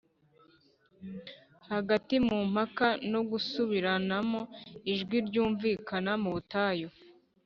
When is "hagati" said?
1.71-2.15